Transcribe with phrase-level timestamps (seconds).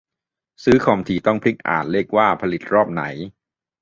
[0.63, 3.03] ซื้อคอมทีต้องพลิกมาอ่านเลขว่าผลิตรอบไหน